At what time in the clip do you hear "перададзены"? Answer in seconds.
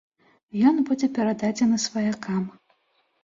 1.17-1.77